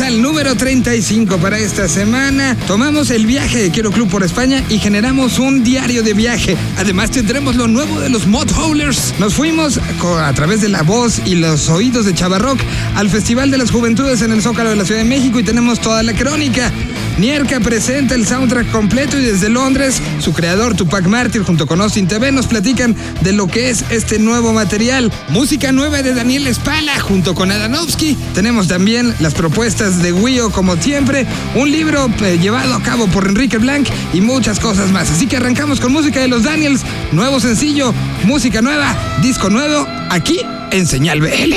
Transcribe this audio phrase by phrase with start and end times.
[0.00, 2.56] Al número 35 para esta semana.
[2.66, 6.56] Tomamos el viaje de Quiero Club por España y generamos un diario de viaje.
[6.78, 9.12] Además tendremos lo nuevo de los Mod Howlers.
[9.18, 12.58] Nos fuimos a través de la voz y los oídos de Chavarrock
[12.96, 15.78] al Festival de las Juventudes en el Zócalo de la Ciudad de México y tenemos
[15.78, 16.72] toda la crónica.
[17.18, 22.08] Nierka presenta el soundtrack completo y desde Londres, su creador Tupac Martyr junto con Austin
[22.08, 25.12] TV nos platican de lo que es este nuevo material.
[25.28, 28.16] Música nueva de Daniel Espala junto con Adanovsky.
[28.34, 33.26] Tenemos también las propuestas de Wio como siempre, un libro eh, llevado a cabo por
[33.26, 35.10] Enrique Blanc y muchas cosas más.
[35.10, 40.38] Así que arrancamos con música de los Daniels, nuevo sencillo, música nueva, disco nuevo, aquí
[40.70, 41.54] en Señal BL.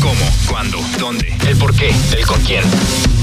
[0.00, 0.20] ¿Cómo?
[0.46, 0.78] ¿Cuándo?
[0.98, 1.34] ¿Dónde?
[1.46, 1.90] ¿El por qué?
[2.14, 2.62] ¿El con quién?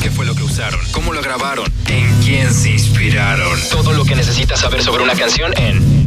[0.02, 0.80] ¿Qué fue lo que usaron?
[0.92, 1.72] ¿Cómo lo grabaron?
[1.88, 3.60] ¿En quién se inspiraron?
[3.70, 6.06] Todo lo que necesitas saber sobre una canción en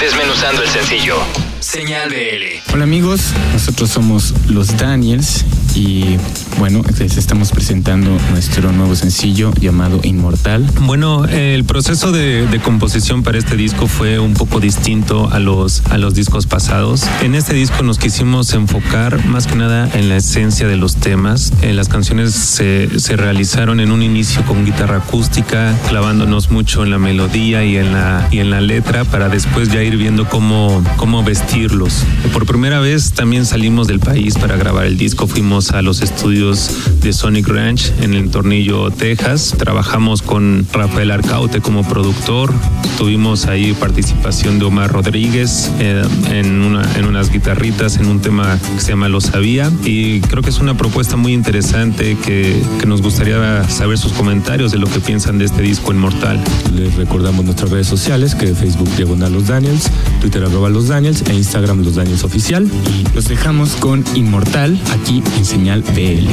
[0.00, 1.16] Desmenuzando el sencillo.
[1.60, 2.72] Señal BL.
[2.72, 3.20] Hola amigos,
[3.52, 5.44] nosotros somos los Daniels
[5.76, 6.16] y
[6.58, 10.66] bueno, les estamos presentando nuestro nuevo sencillo llamado Inmortal.
[10.80, 15.82] Bueno, el proceso de, de, composición para este disco fue un poco distinto a los,
[15.86, 17.04] a los discos pasados.
[17.22, 21.52] En este disco nos quisimos enfocar más que nada en la esencia de los temas.
[21.62, 26.90] Eh, las canciones se, se, realizaron en un inicio con guitarra acústica, clavándonos mucho en
[26.90, 30.82] la melodía y en la, y en la letra para después ya ir viendo cómo,
[30.96, 32.04] cómo vestirlos.
[32.32, 36.70] Por primera vez también salimos del país para grabar el disco, fuimos a los estudios
[37.02, 39.54] de Sonic Ranch en el Tornillo, Texas.
[39.58, 42.50] Trabajamos con Rafael Arcaute como productor.
[42.96, 48.58] Tuvimos ahí participación de Omar Rodríguez eh, en, una, en unas guitarritas en un tema
[48.74, 49.70] que se llama Lo Sabía.
[49.84, 54.72] Y creo que es una propuesta muy interesante que, que nos gustaría saber sus comentarios
[54.72, 56.42] de lo que piensan de este disco Inmortal.
[56.74, 59.90] Les recordamos nuestras redes sociales que Facebook Diagonal Los Daniels,
[60.22, 62.66] Twitter arroba Los Daniels e Instagram Los Daniels Oficial.
[62.66, 66.28] Y los dejamos con Inmortal aquí en Señal BL.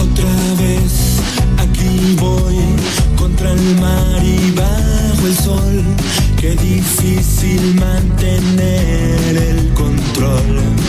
[0.00, 0.30] Otra
[0.62, 1.18] vez
[1.58, 2.54] aquí voy
[3.16, 5.82] contra el mar y bajo el sol.
[6.40, 10.81] Qué difícil mantener el control.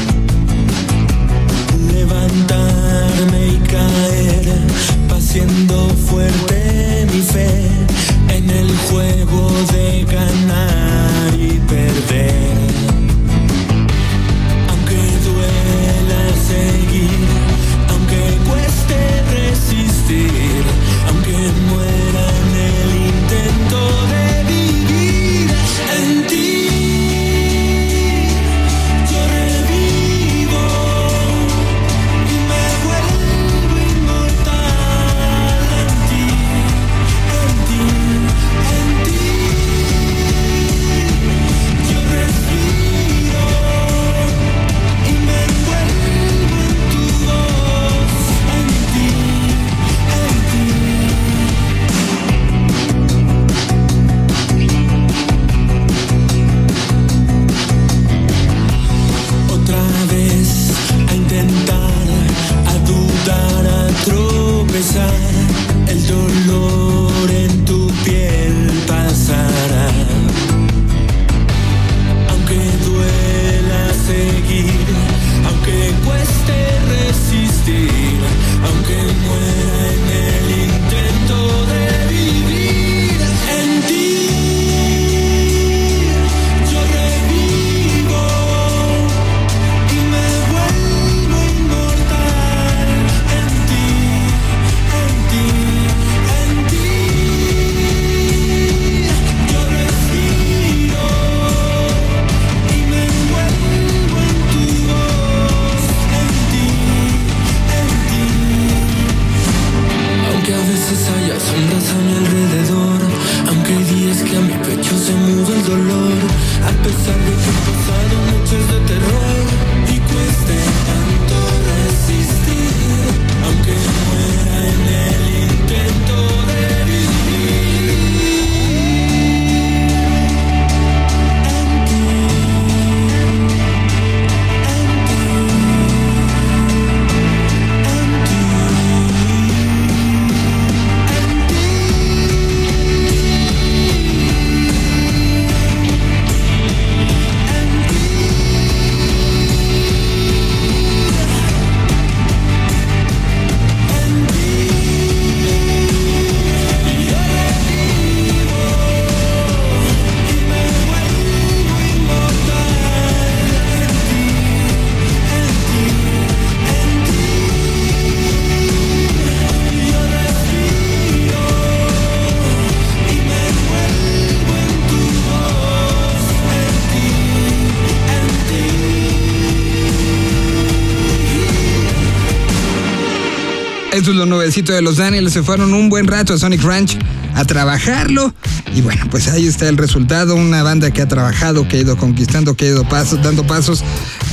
[183.94, 185.34] Esto es lo nuevecito de los Daniels.
[185.34, 186.98] Se fueron un buen rato a Sonic Ranch
[187.36, 188.34] a trabajarlo.
[188.76, 190.36] Y bueno, pues ahí está el resultado.
[190.36, 193.84] Una banda que ha trabajado, que ha ido conquistando, que ha ido pasos, dando pasos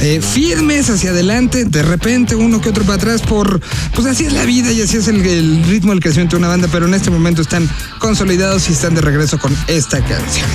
[0.00, 1.66] eh, firmes hacia adelante.
[1.66, 3.60] De repente uno que otro para atrás por...
[3.94, 6.48] Pues así es la vida y así es el, el ritmo del crecimiento de una
[6.48, 6.66] banda.
[6.72, 7.68] Pero en este momento están
[7.98, 10.48] consolidados y están de regreso con esta canción.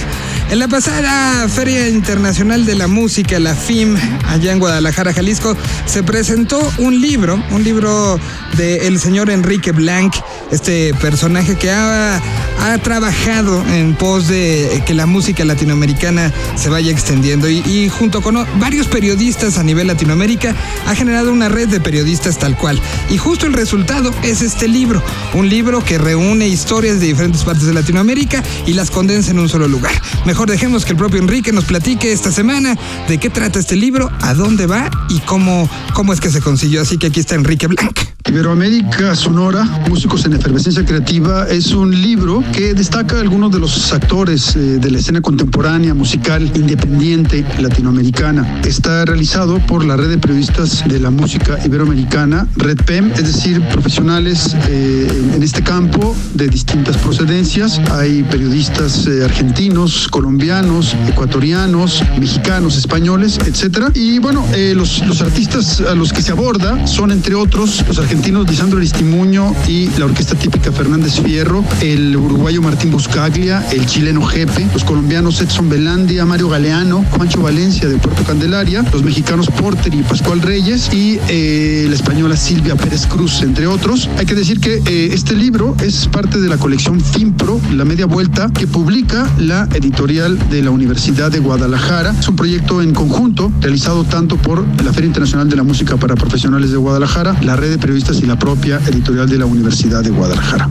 [0.51, 3.95] En la pasada Feria Internacional de la Música, la FIM,
[4.27, 5.57] allá en Guadalajara, Jalisco,
[5.87, 8.19] se presentó un libro, un libro
[8.55, 10.13] del señor Enrique Blanc,
[10.51, 12.21] este personaje que ha,
[12.61, 18.45] ha, trabajado en pos de que la música latinoamericana se vaya extendiendo y, junto con
[18.59, 20.55] varios periodistas a nivel Latinoamérica
[20.85, 22.79] ha generado una red de periodistas tal cual.
[23.09, 25.01] Y justo el resultado es este libro,
[25.33, 29.49] un libro que reúne historias de diferentes partes de Latinoamérica y las condensa en un
[29.49, 29.93] solo lugar.
[30.43, 32.75] Dejemos que el propio Enrique nos platique esta semana
[33.07, 36.81] de qué trata este libro, a dónde va y cómo, cómo es que se consiguió.
[36.81, 38.14] Así que aquí está Enrique Blanc.
[38.35, 43.93] Iberoamérica Sonora, Músicos en Efervescencia Creativa, es un libro que destaca a algunos de los
[43.93, 48.59] actores eh, de la escena contemporánea, musical, independiente latinoamericana.
[48.65, 53.61] Está realizado por la red de periodistas de la música iberoamericana, Red PEM, es decir,
[53.69, 57.79] profesionales eh, en este campo de distintas procedencias.
[57.93, 63.91] Hay periodistas eh, argentinos, colombianos, ecuatorianos, mexicanos, españoles, etcétera.
[63.93, 68.24] Y bueno, los, los artistas a los que se aborda son, entre otros, los argentinos
[68.25, 74.25] argentinos Lisandro Aristimuño y la orquesta típica Fernández Fierro, el uruguayo Martín Buscaglia, el chileno
[74.25, 79.93] Jepe, los colombianos Edson Belandia, Mario Galeano, Juancho Valencia de Puerto Candelaria, los mexicanos Porter
[79.93, 84.09] y Pascual Reyes y eh, la española Silvia Pérez Cruz, entre otros.
[84.17, 88.07] Hay que decir que eh, este libro es parte de la colección FIMPRO, La Media
[88.07, 92.15] Vuelta, que publica la editorial de la Universidad de Guadalajara.
[92.19, 96.15] Es un proyecto en conjunto realizado tanto por la Feria Internacional de la Música para
[96.15, 100.09] Profesionales de Guadalajara, la red de periodistas y la propia editorial de la Universidad de
[100.09, 100.69] Guadalajara.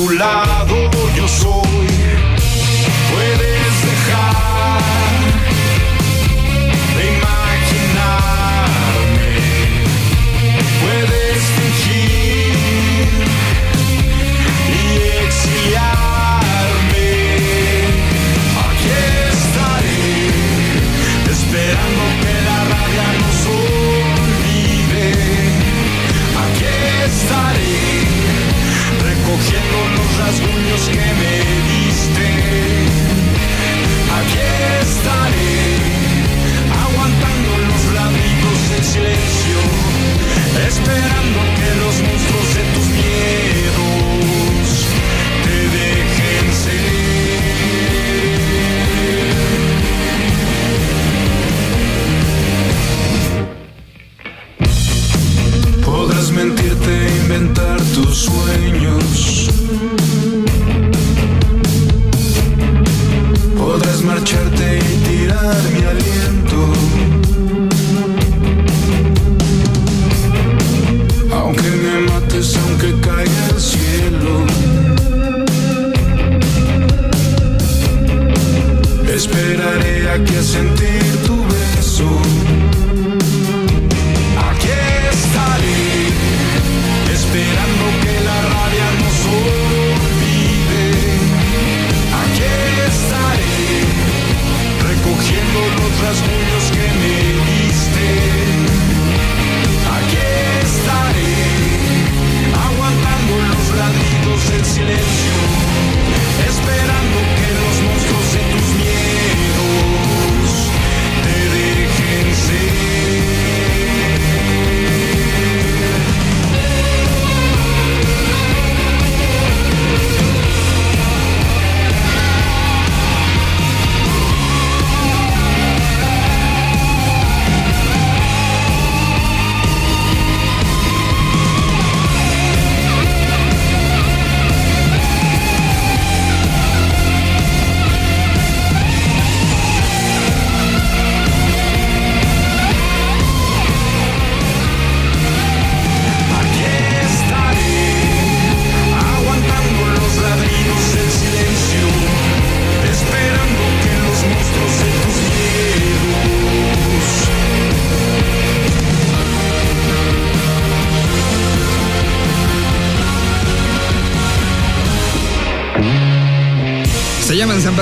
[0.00, 1.69] Tu lado yo soy,
[29.40, 31.34] recogiendo los rasguños que me
[31.70, 32.28] diste.
[34.18, 34.40] Aquí
[34.82, 35.56] estaré,
[36.84, 39.58] aguantando los ladridos del silencio,
[40.66, 41.49] esperando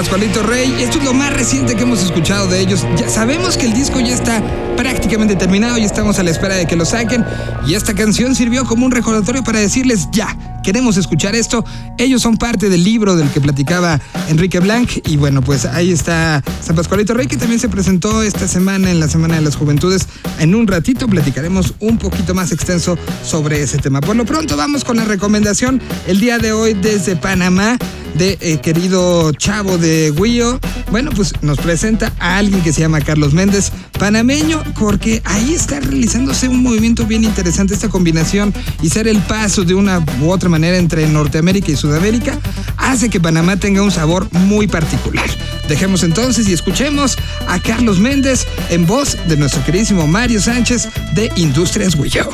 [0.09, 0.75] Pascualito Rey.
[0.81, 2.87] Esto es lo más reciente que hemos escuchado de ellos.
[2.97, 4.43] Ya sabemos que el disco ya está
[4.75, 7.27] prácticamente terminado y estamos a la espera de que lo saquen.
[7.67, 10.35] Y esta canción sirvió como un recordatorio para decirles ya,
[10.68, 11.64] queremos escuchar esto.
[11.96, 13.98] Ellos son parte del libro del que platicaba
[14.28, 15.00] Enrique Blanc.
[15.06, 19.00] Y bueno, pues ahí está San Pascualito Rey, que también se presentó esta semana en
[19.00, 20.06] la Semana de las Juventudes.
[20.38, 24.02] En un ratito platicaremos un poquito más extenso sobre ese tema.
[24.02, 27.78] Por lo pronto vamos con la recomendación el día de hoy desde Panamá
[28.14, 30.58] de eh, querido chavo de Guillo.
[30.90, 35.80] Bueno, pues nos presenta a alguien que se llama Carlos Méndez, panameño, porque ahí está
[35.80, 40.48] realizándose un movimiento bien interesante, esta combinación y ser el paso de una u otra
[40.48, 42.38] manera entre Norteamérica y Sudamérica,
[42.77, 45.29] hace que Panamá tenga un sabor muy particular.
[45.69, 51.31] Dejemos entonces y escuchemos a Carlos Méndez en voz de nuestro queridísimo Mario Sánchez de
[51.37, 52.29] Industrias Guillo.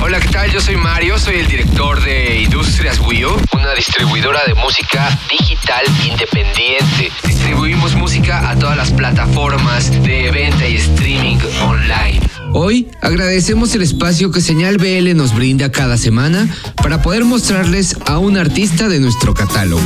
[0.00, 0.50] Hola, ¿qué tal?
[0.50, 7.10] Yo soy Mario, soy el director de Industrias Wio, una distribuidora de música digital independiente.
[7.26, 12.20] Distribuimos música a todas las plataformas de venta y streaming online.
[12.56, 18.18] Hoy agradecemos el espacio que Señal BL nos brinda cada semana para poder mostrarles a
[18.18, 19.82] un artista de nuestro catálogo.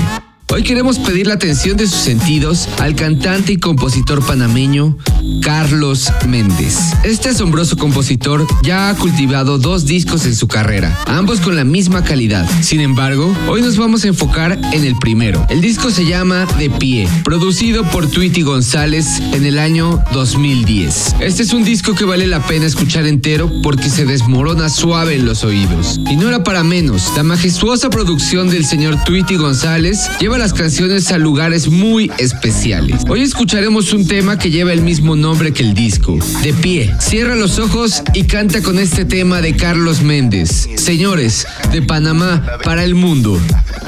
[0.52, 4.98] Hoy queremos pedir la atención de sus sentidos al cantante y compositor panameño
[5.42, 6.76] Carlos Méndez.
[7.04, 12.04] Este asombroso compositor ya ha cultivado dos discos en su carrera, ambos con la misma
[12.04, 12.48] calidad.
[12.60, 15.46] Sin embargo, hoy nos vamos a enfocar en el primero.
[15.48, 21.16] El disco se llama De Pie, producido por Tweety González en el año 2010.
[21.20, 25.24] Este es un disco que vale la pena escuchar entero porque se desmorona suave en
[25.24, 26.00] los oídos.
[26.10, 31.10] Y no era para menos, la majestuosa producción del señor Tweety González lleva las canciones
[31.12, 33.02] a lugares muy especiales.
[33.08, 36.18] Hoy escucharemos un tema que lleva el mismo nombre que el disco.
[36.42, 40.68] De pie, cierra los ojos y canta con este tema de Carlos Méndez.
[40.76, 43.38] Señores, de Panamá para el mundo.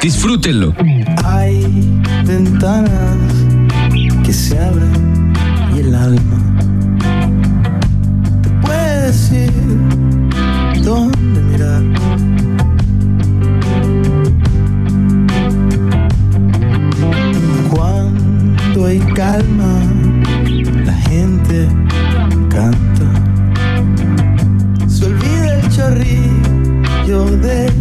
[0.03, 0.75] Disfrútenlo.
[1.25, 1.67] Hay
[2.25, 3.19] ventanas
[4.25, 5.33] que se abren
[5.75, 6.51] y el alma
[8.43, 9.53] te puede decir
[10.83, 11.83] dónde mirar.
[17.71, 19.90] Cuando hay calma,
[27.31, 27.80] chorrillo de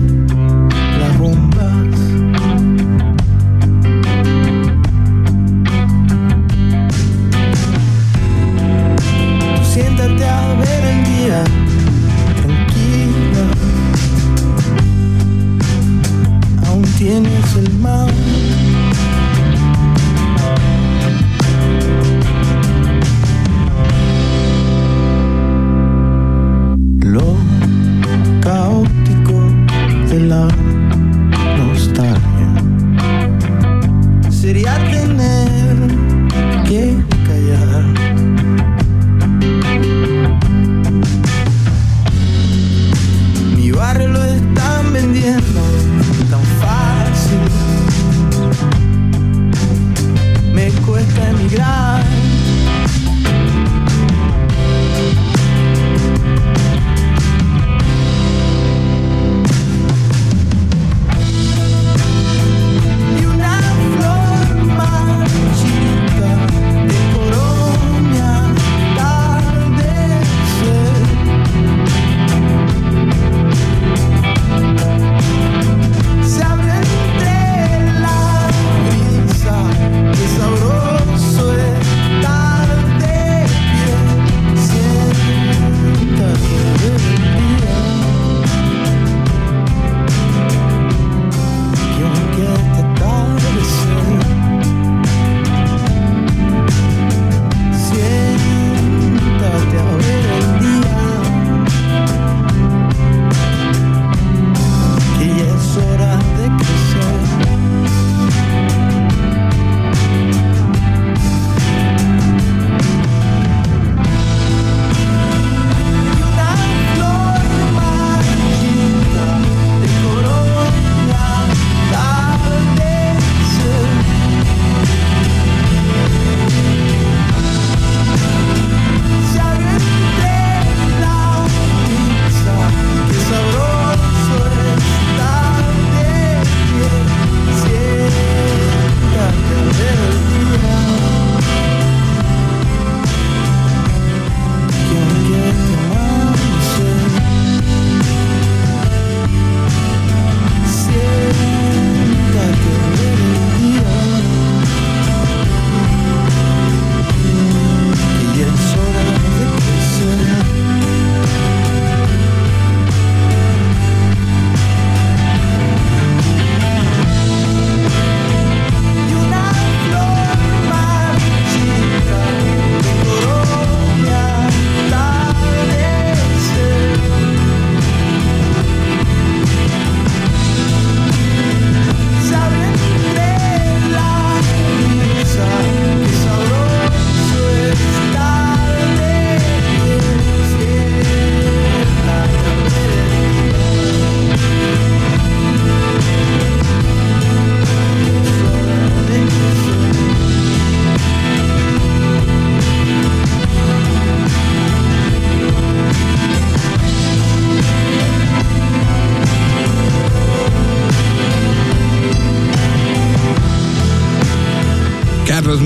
[51.49, 52.18] sangrar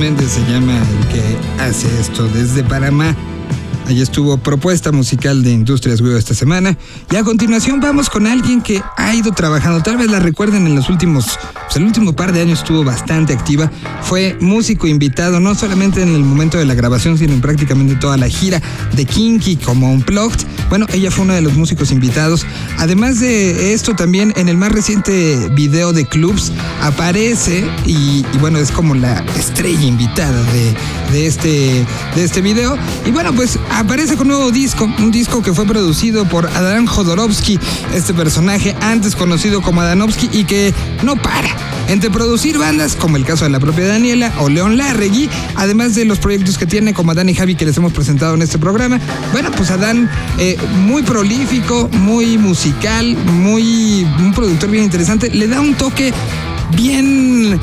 [0.03, 1.23] Se llama el que
[1.63, 3.15] hace esto desde Panamá.
[3.87, 6.77] Allí estuvo propuesta musical de Industrias Weo esta semana.
[7.09, 9.81] Y a continuación vamos con alguien que ha ido trabajando.
[9.81, 13.31] Tal vez la recuerden en los últimos, pues el último par de años estuvo bastante
[13.31, 13.71] activa.
[14.01, 18.17] Fue músico invitado, no solamente en el momento de la grabación, sino en prácticamente toda
[18.17, 18.61] la gira
[18.93, 20.45] de Kinky como Unplugged.
[20.73, 22.47] Bueno, ella fue uno de los músicos invitados.
[22.79, 28.71] Además de esto, también en el más reciente video de Clubs aparece y, bueno, es
[28.71, 30.73] como la estrella invitada de,
[31.11, 32.75] de, este, de este video.
[33.05, 36.87] Y bueno, pues aparece con un nuevo disco, un disco que fue producido por Adán
[36.87, 37.59] Jodorowsky,
[37.93, 41.55] este personaje antes conocido como Adanovsky y que no para.
[41.87, 46.05] Entre producir bandas, como el caso de la propia Daniela o León Larregui, además de
[46.05, 48.99] los proyectos que tiene como Adán y Javi que les hemos presentado en este programa,
[49.33, 55.61] bueno, pues Adán eh, muy prolífico, muy musical, muy un productor bien interesante, le da
[55.61, 56.13] un toque
[56.75, 57.59] bien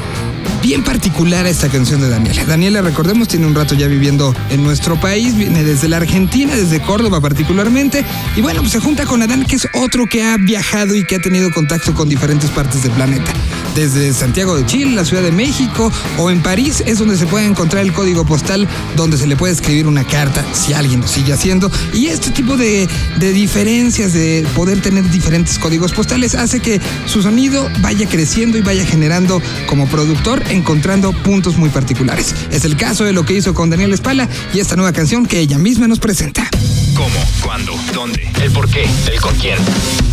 [0.63, 2.45] bien particular a esta canción de Daniela.
[2.45, 6.81] Daniela, recordemos, tiene un rato ya viviendo en nuestro país, viene desde la Argentina, desde
[6.81, 8.05] Córdoba particularmente,
[8.37, 11.17] y bueno, pues se junta con Adán, que es otro que ha viajado y que
[11.17, 13.33] ha tenido contacto con diferentes partes del planeta.
[13.75, 17.47] Desde Santiago de Chile, la Ciudad de México o en París es donde se puede
[17.47, 21.33] encontrar el código postal donde se le puede escribir una carta si alguien lo sigue
[21.33, 21.71] haciendo.
[21.95, 27.23] Y este tipo de, de diferencias, de poder tener diferentes códigos postales, hace que su
[27.23, 32.35] sonido vaya creciendo y vaya generando como productor encontrando puntos muy particulares.
[32.51, 35.39] Es el caso de lo que hizo con Daniel Espala y esta nueva canción que
[35.39, 36.49] ella misma nos presenta.
[36.95, 37.25] ¿Cómo?
[37.43, 37.75] ¿Cuándo?
[37.95, 38.29] ¿Dónde?
[38.43, 38.87] ¿El por qué?
[39.11, 39.59] ¿El con quién?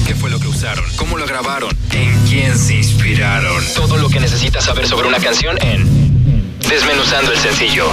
[0.06, 0.86] ¿Qué fue lo que usaron?
[0.96, 1.76] ¿Cómo lo grabaron?
[1.92, 3.64] ¿En quién se inspiraron?
[3.76, 6.08] Todo lo que necesitas saber sobre una canción en
[6.70, 7.86] Desmenuzando el sencillo.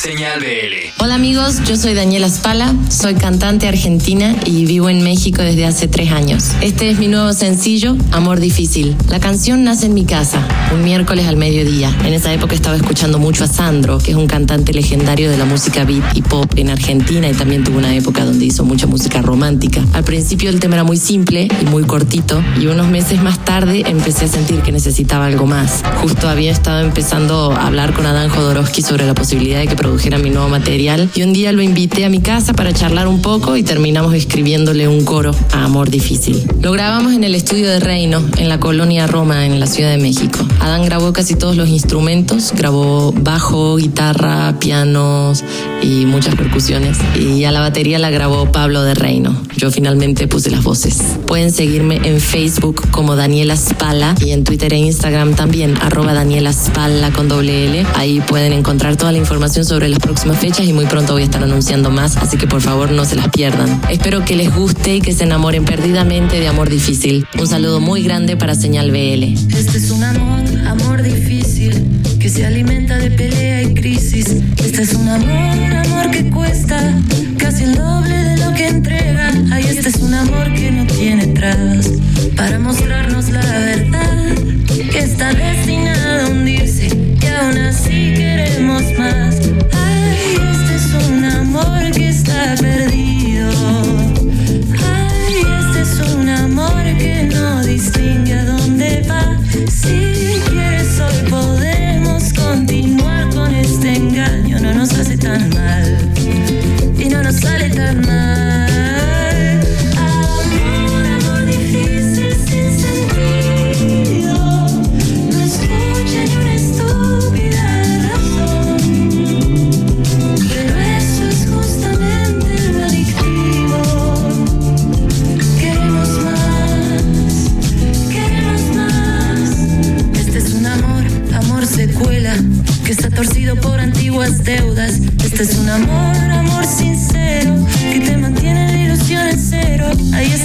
[0.00, 1.02] Señal BL.
[1.02, 5.88] Hola amigos, yo soy Daniela Spala, soy cantante argentina y vivo en México desde hace
[5.88, 6.52] tres años.
[6.60, 8.96] Este es mi nuevo sencillo, Amor Difícil.
[9.08, 11.92] La canción nace en mi casa, un miércoles al mediodía.
[12.04, 15.46] En esa época estaba escuchando mucho a Sandro, que es un cantante legendario de la
[15.46, 19.20] música beat y pop en Argentina y también tuvo una época donde hizo mucha música
[19.20, 19.84] romántica.
[19.94, 23.82] Al principio el tema era muy simple y muy cortito y unos meses más tarde
[23.84, 25.82] empecé a sentir que necesitaba algo más.
[26.00, 30.18] Justo había estado empezando a hablar con Adán Jodorowsky sobre la posibilidad de que produjera
[30.18, 33.56] mi nuevo material y un día lo invité a mi casa para charlar un poco
[33.56, 36.46] y terminamos escribiéndole un coro a Amor Difícil.
[36.60, 39.96] Lo grabamos en el estudio de Reino, en la colonia Roma, en la Ciudad de
[39.96, 40.40] México.
[40.60, 45.42] Adán grabó casi todos los instrumentos, grabó bajo, guitarra, pianos
[45.80, 46.98] y muchas percusiones.
[47.18, 49.40] Y a la batería la grabó Pablo de Reino.
[49.56, 50.98] Yo finalmente puse las voces.
[51.26, 56.52] Pueden seguirme en Facebook como Daniela Spala y en Twitter e Instagram también, arroba Daniela
[56.52, 57.86] Spala con doble L.
[57.94, 61.24] Ahí pueden encontrar toda la información sobre las próximas fechas y muy pronto voy a
[61.26, 63.80] estar anunciando más, así que por favor no se las pierdan.
[63.88, 67.26] Espero que les guste y que se enamoren perdidamente de Amor Difícil.
[67.38, 69.22] Un saludo muy grande para Señal BL.
[69.56, 71.84] Este es un amor, amor difícil,
[72.18, 74.26] que se alimenta de pelea y crisis.
[74.56, 76.94] Este es un amor, un amor que cuesta
[77.38, 79.32] casi el doble de lo que entrega.
[79.52, 81.90] Ay, este es un amor que no tiene trabas
[82.36, 84.34] para mostrarnos la verdad,
[84.66, 89.37] que está destinada a hundirse y aún así queremos más.
[89.72, 89.97] Ay,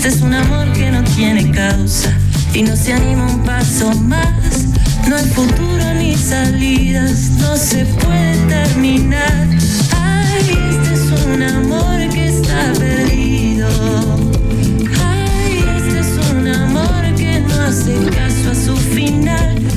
[0.05, 2.11] este es un amor que no tiene causa
[2.53, 4.65] y no se anima un paso más.
[5.07, 9.47] No hay futuro ni salidas, no se puede terminar.
[9.95, 13.69] Ay, este es un amor que está perdido.
[15.01, 19.72] Ay, este es un amor que no hace caso a su final.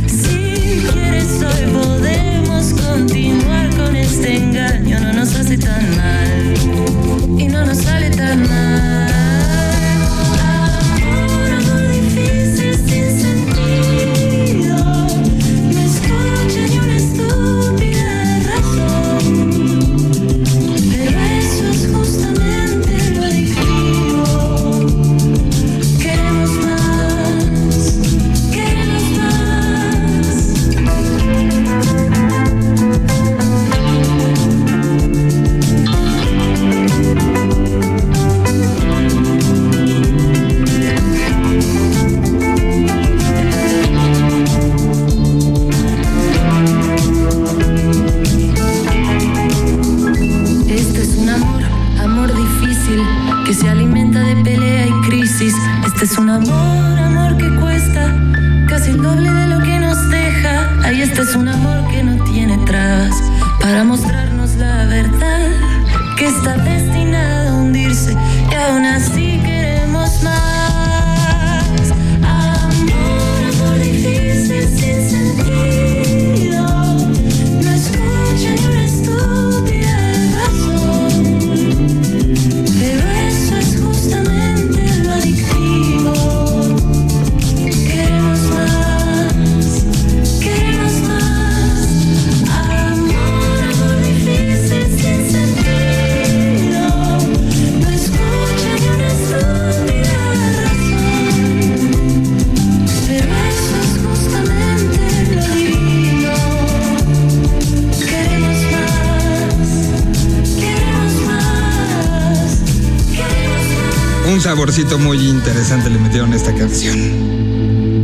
[114.57, 117.46] Saborcito muy interesante le metieron esta canción.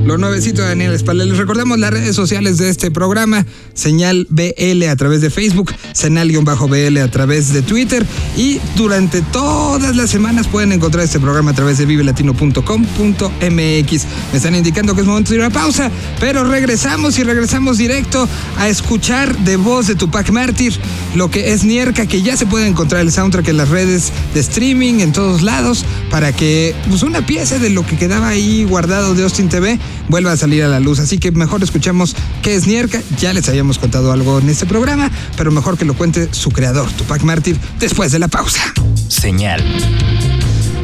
[0.05, 1.25] Lo nuevecito de Daniel Espalda.
[1.25, 3.47] Les recordamos las redes sociales de este programa.
[3.73, 8.05] Señal BL a través de Facebook, Senal-BL a través de Twitter.
[8.37, 13.39] Y durante todas las semanas pueden encontrar este programa a través de vivelatino.com.mx.
[13.39, 15.89] Me están indicando que es momento de ir a pausa,
[16.19, 20.73] pero regresamos y regresamos directo a escuchar de voz de Tupac Mártir
[21.15, 24.41] lo que es Nierka, que ya se puede encontrar el soundtrack en las redes de
[24.41, 29.15] streaming, en todos lados, para que pues, una pieza de lo que quedaba ahí guardado
[29.15, 30.99] de Austin TV vuelva a salir a la luz.
[30.99, 33.01] Así que mejor escuchemos qué es Nierka.
[33.19, 36.91] Ya les habíamos contado algo en este programa, pero mejor que lo cuente su creador,
[36.93, 38.63] Tupac Mártir, después de la pausa.
[39.09, 39.63] Señal.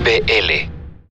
[0.04, 0.77] BL.